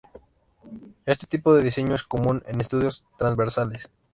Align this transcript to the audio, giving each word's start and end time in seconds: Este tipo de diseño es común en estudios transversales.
Este 1.05 1.27
tipo 1.27 1.53
de 1.53 1.61
diseño 1.63 1.93
es 1.93 2.01
común 2.01 2.41
en 2.47 2.59
estudios 2.59 3.05
transversales. 3.19 3.91